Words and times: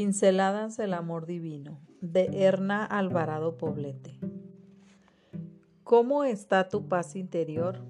Pinceladas 0.00 0.78
del 0.78 0.94
Amor 0.94 1.26
Divino 1.26 1.78
de 2.00 2.30
Erna 2.32 2.86
Alvarado 2.86 3.58
Poblete. 3.58 4.18
¿Cómo 5.84 6.24
está 6.24 6.70
tu 6.70 6.88
paz 6.88 7.16
interior? 7.16 7.84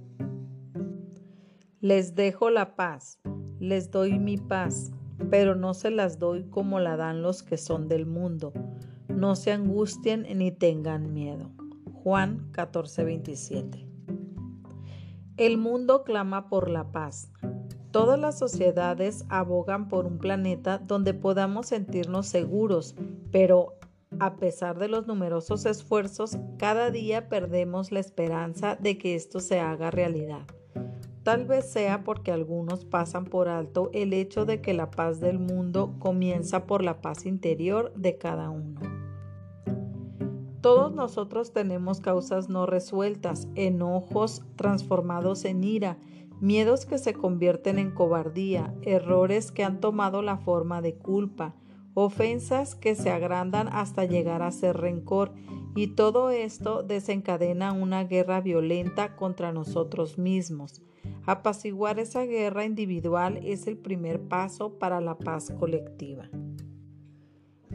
Les 1.80 2.16
dejo 2.16 2.50
la 2.50 2.74
paz, 2.74 3.20
les 3.60 3.92
doy 3.92 4.18
mi 4.18 4.38
paz, 4.38 4.90
pero 5.30 5.54
no 5.54 5.72
se 5.72 5.92
las 5.92 6.18
doy 6.18 6.42
como 6.50 6.80
la 6.80 6.96
dan 6.96 7.22
los 7.22 7.44
que 7.44 7.56
son 7.56 7.86
del 7.86 8.06
mundo. 8.06 8.52
No 9.06 9.36
se 9.36 9.52
angustien 9.52 10.26
ni 10.36 10.50
tengan 10.50 11.14
miedo. 11.14 11.52
Juan 11.92 12.50
14:27. 12.50 13.86
El 15.36 15.58
mundo 15.58 16.02
clama 16.02 16.48
por 16.48 16.70
la 16.70 16.90
paz, 16.90 17.30
Todas 17.90 18.20
las 18.20 18.38
sociedades 18.38 19.24
abogan 19.28 19.88
por 19.88 20.06
un 20.06 20.18
planeta 20.18 20.78
donde 20.78 21.12
podamos 21.12 21.66
sentirnos 21.66 22.26
seguros, 22.26 22.94
pero 23.32 23.74
a 24.20 24.36
pesar 24.36 24.78
de 24.78 24.88
los 24.88 25.08
numerosos 25.08 25.66
esfuerzos, 25.66 26.38
cada 26.56 26.90
día 26.90 27.28
perdemos 27.28 27.90
la 27.90 27.98
esperanza 27.98 28.76
de 28.76 28.96
que 28.96 29.16
esto 29.16 29.40
se 29.40 29.58
haga 29.58 29.90
realidad. 29.90 30.42
Tal 31.24 31.46
vez 31.46 31.70
sea 31.70 32.04
porque 32.04 32.30
algunos 32.30 32.84
pasan 32.84 33.24
por 33.24 33.48
alto 33.48 33.90
el 33.92 34.12
hecho 34.12 34.46
de 34.46 34.60
que 34.60 34.72
la 34.72 34.90
paz 34.90 35.20
del 35.20 35.38
mundo 35.38 35.94
comienza 35.98 36.66
por 36.66 36.84
la 36.84 37.00
paz 37.02 37.26
interior 37.26 37.92
de 37.94 38.18
cada 38.18 38.50
uno. 38.50 38.80
Todos 40.60 40.92
nosotros 40.92 41.52
tenemos 41.52 42.00
causas 42.00 42.48
no 42.48 42.66
resueltas, 42.66 43.48
enojos 43.54 44.42
transformados 44.56 45.44
en 45.44 45.64
ira, 45.64 45.98
miedos 46.40 46.86
que 46.86 46.98
se 46.98 47.12
convierten 47.12 47.78
en 47.78 47.90
cobardía, 47.90 48.74
errores 48.82 49.52
que 49.52 49.64
han 49.64 49.80
tomado 49.80 50.22
la 50.22 50.38
forma 50.38 50.82
de 50.82 50.94
culpa, 50.94 51.54
ofensas 51.94 52.74
que 52.74 52.94
se 52.94 53.10
agrandan 53.10 53.68
hasta 53.68 54.04
llegar 54.04 54.42
a 54.42 54.50
ser 54.50 54.76
rencor, 54.78 55.32
y 55.76 55.88
todo 55.88 56.30
esto 56.30 56.82
desencadena 56.82 57.72
una 57.72 58.04
guerra 58.04 58.40
violenta 58.40 59.16
contra 59.16 59.52
nosotros 59.52 60.18
mismos. 60.18 60.82
Apaciguar 61.26 61.98
esa 61.98 62.24
guerra 62.24 62.64
individual 62.64 63.38
es 63.44 63.66
el 63.66 63.76
primer 63.76 64.20
paso 64.20 64.78
para 64.78 65.00
la 65.00 65.18
paz 65.18 65.52
colectiva. 65.58 66.28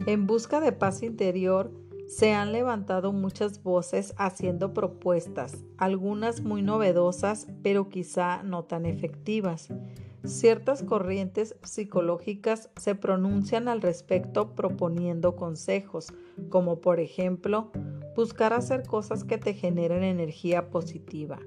En 0.06 0.26
busca 0.26 0.60
de 0.60 0.72
paz 0.72 1.02
interior, 1.02 1.72
se 2.06 2.32
han 2.32 2.52
levantado 2.52 3.12
muchas 3.12 3.62
voces 3.62 4.14
haciendo 4.16 4.72
propuestas, 4.72 5.64
algunas 5.76 6.40
muy 6.40 6.62
novedosas, 6.62 7.48
pero 7.62 7.88
quizá 7.88 8.42
no 8.42 8.64
tan 8.64 8.86
efectivas. 8.86 9.68
Ciertas 10.24 10.82
corrientes 10.82 11.56
psicológicas 11.62 12.70
se 12.76 12.94
pronuncian 12.94 13.68
al 13.68 13.80
respecto 13.80 14.54
proponiendo 14.54 15.36
consejos, 15.36 16.12
como 16.48 16.80
por 16.80 17.00
ejemplo, 17.00 17.70
buscar 18.14 18.52
hacer 18.52 18.84
cosas 18.84 19.24
que 19.24 19.38
te 19.38 19.54
generen 19.54 20.02
energía 20.02 20.70
positiva. 20.70 21.38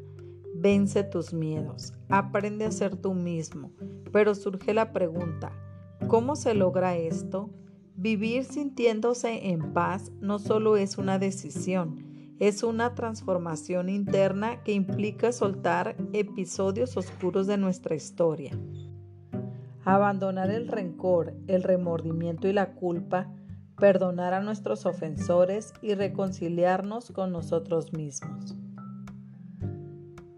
Vence 0.55 1.03
tus 1.03 1.33
miedos, 1.33 1.93
aprende 2.09 2.65
a 2.65 2.71
ser 2.71 2.95
tú 2.97 3.13
mismo. 3.13 3.71
Pero 4.11 4.35
surge 4.35 4.73
la 4.73 4.91
pregunta, 4.91 5.51
¿cómo 6.07 6.35
se 6.35 6.53
logra 6.53 6.97
esto? 6.97 7.49
Vivir 8.01 8.45
sintiéndose 8.45 9.49
en 9.49 9.73
paz 9.73 10.13
no 10.21 10.39
solo 10.39 10.77
es 10.77 10.97
una 10.97 11.19
decisión, 11.19 12.05
es 12.39 12.63
una 12.63 12.95
transformación 12.95 13.89
interna 13.89 14.63
que 14.63 14.71
implica 14.71 15.33
soltar 15.33 15.97
episodios 16.13 16.95
oscuros 16.95 17.45
de 17.45 17.57
nuestra 17.57 17.95
historia. 17.95 18.57
Abandonar 19.83 20.49
el 20.49 20.69
rencor, 20.69 21.33
el 21.47 21.61
remordimiento 21.61 22.47
y 22.47 22.53
la 22.53 22.73
culpa, 22.73 23.33
perdonar 23.77 24.33
a 24.33 24.39
nuestros 24.39 24.85
ofensores 24.85 25.73
y 25.81 25.93
reconciliarnos 25.93 27.11
con 27.11 27.33
nosotros 27.33 27.91
mismos. 27.91 28.55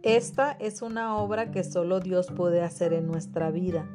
Esta 0.02 0.54
es 0.54 0.82
una 0.82 1.16
obra 1.16 1.52
que 1.52 1.64
solo 1.64 2.00
Dios 2.00 2.26
puede 2.36 2.64
hacer 2.64 2.92
en 2.92 3.06
nuestra 3.06 3.52
vida. 3.52 3.88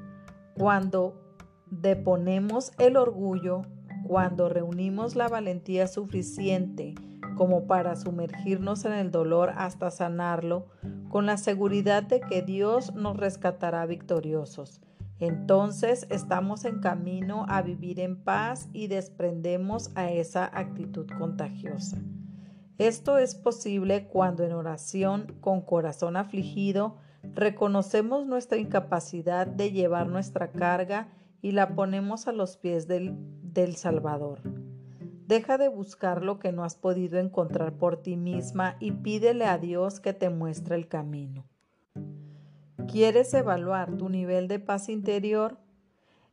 Cuando 0.55 1.26
deponemos 1.71 2.73
el 2.79 2.97
orgullo 2.97 3.63
cuando 4.07 4.49
reunimos 4.49 5.17
la 5.17 5.29
valentía 5.29 5.87
suficiente 5.87 6.95
como 7.37 7.67
para 7.67 7.95
sumergirnos 7.97 8.85
en 8.85 8.93
el 8.93 9.11
dolor 9.11 9.53
hasta 9.57 9.91
sanarlo, 9.91 10.67
con 11.11 11.27
la 11.27 11.37
seguridad 11.37 12.03
de 12.03 12.21
que 12.21 12.43
Dios 12.43 12.95
nos 12.95 13.17
rescatará 13.17 13.87
victoriosos. 13.87 14.81
Entonces 15.19 16.07
estamos 16.11 16.65
en 16.65 16.81
camino 16.81 17.47
a 17.49 17.63
vivir 17.63 18.01
en 18.01 18.17
paz 18.17 18.69
y 18.73 18.89
desprendemos 18.89 19.91
a 19.95 20.11
esa 20.11 20.45
actitud 20.45 21.07
contagiosa. 21.19 21.99
Esto 22.79 23.17
es 23.17 23.35
posible 23.35 24.09
cuando 24.09 24.45
en 24.45 24.53
oración, 24.53 25.35
con 25.41 25.63
corazón 25.63 26.17
afligido, 26.17 26.97
reconocemos 27.35 28.27
nuestra 28.27 28.59
incapacidad 28.59 29.47
de 29.47 29.73
llevar 29.73 30.09
nuestra 30.09 30.53
carga 30.53 31.09
y 31.43 31.53
la 31.53 31.75
ponemos 31.75 32.29
a 32.29 32.33
los 32.33 32.57
pies 32.57 32.87
del, 32.87 33.15
del 33.43 33.77
Salvador. 33.77 34.41
Deja 35.27 35.59
de 35.59 35.69
buscar 35.69 36.23
lo 36.23 36.39
que 36.39 36.53
no 36.53 36.63
has 36.63 36.77
podido 36.77 37.19
encontrar 37.19 37.73
por 37.79 37.97
ti 38.01 38.17
misma 38.17 38.77
y 38.79 38.93
pídele 38.93 39.47
a 39.47 39.59
Dios 39.59 39.99
que 39.99 40.13
te 40.13 40.31
muestre 40.31 40.77
el 40.77 40.87
camino. 40.87 41.45
¿Quieres 42.87 43.35
evaluar 43.35 43.97
tu 43.97 44.09
nivel 44.09 44.47
de 44.47 44.61
paz 44.61 44.89
interior? 44.89 45.59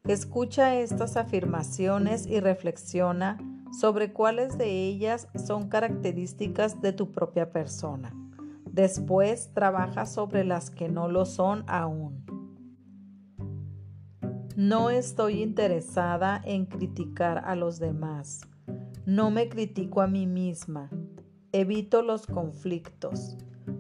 Escucha 0.08 0.76
estas 0.76 1.18
afirmaciones 1.18 2.28
y 2.28 2.40
reflexiona 2.40 3.40
sobre 3.80 4.14
cuáles 4.14 4.58
de 4.58 4.70
ellas 4.70 5.28
son 5.36 5.70
características 5.70 6.82
de 6.82 6.94
tu 6.94 7.12
propia 7.12 7.52
persona. 7.52 8.14
Después 8.70 9.52
trabaja 9.54 10.06
sobre 10.06 10.44
las 10.44 10.70
que 10.70 10.90
no 10.90 11.08
lo 11.08 11.26
son 11.26 11.64
aún. 11.68 12.26
No 14.56 14.92
estoy 14.92 15.42
interesada 15.42 16.40
en 16.46 16.68
criticar 16.68 17.42
a 17.44 17.56
los 17.56 17.80
demás. 17.80 18.42
No 19.04 19.32
me 19.32 19.50
critico 19.50 20.02
a 20.02 20.08
mí 20.08 20.28
misma. 20.28 20.92
Evito 21.52 22.04
los 22.04 22.28
conflictos. 22.28 23.36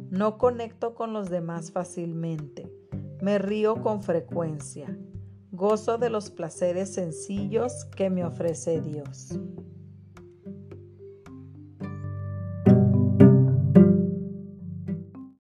No 0.09 0.39
conecto 0.39 0.95
con 0.95 1.13
los 1.13 1.29
demás 1.29 1.71
fácilmente. 1.71 2.73
Me 3.21 3.37
río 3.37 3.83
con 3.83 4.01
frecuencia. 4.01 4.97
Gozo 5.51 5.99
de 5.99 6.09
los 6.09 6.31
placeres 6.31 6.91
sencillos 6.91 7.85
que 7.95 8.09
me 8.09 8.25
ofrece 8.25 8.81
Dios. 8.81 9.39